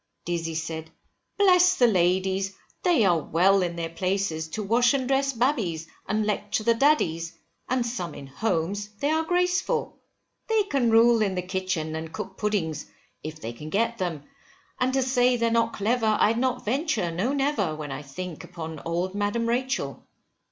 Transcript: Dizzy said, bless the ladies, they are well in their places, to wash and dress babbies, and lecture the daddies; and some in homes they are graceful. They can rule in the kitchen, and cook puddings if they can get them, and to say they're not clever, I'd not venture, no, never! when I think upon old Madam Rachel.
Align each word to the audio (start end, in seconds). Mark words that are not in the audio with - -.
Dizzy 0.25 0.55
said, 0.55 0.89
bless 1.37 1.75
the 1.75 1.85
ladies, 1.85 2.55
they 2.81 3.05
are 3.05 3.19
well 3.19 3.61
in 3.61 3.75
their 3.75 3.87
places, 3.91 4.47
to 4.47 4.63
wash 4.63 4.95
and 4.95 5.07
dress 5.07 5.31
babbies, 5.31 5.87
and 6.07 6.25
lecture 6.25 6.63
the 6.63 6.73
daddies; 6.73 7.37
and 7.69 7.85
some 7.85 8.15
in 8.15 8.25
homes 8.25 8.89
they 8.99 9.11
are 9.11 9.23
graceful. 9.23 9.99
They 10.47 10.63
can 10.63 10.89
rule 10.89 11.21
in 11.21 11.35
the 11.35 11.43
kitchen, 11.43 11.95
and 11.95 12.11
cook 12.11 12.35
puddings 12.35 12.87
if 13.21 13.39
they 13.39 13.53
can 13.53 13.69
get 13.69 13.99
them, 13.99 14.23
and 14.79 14.91
to 14.93 15.03
say 15.03 15.37
they're 15.37 15.51
not 15.51 15.73
clever, 15.73 16.17
I'd 16.19 16.39
not 16.39 16.65
venture, 16.65 17.11
no, 17.11 17.31
never! 17.31 17.75
when 17.75 17.91
I 17.91 18.01
think 18.01 18.43
upon 18.43 18.81
old 18.83 19.13
Madam 19.13 19.47
Rachel. 19.47 20.03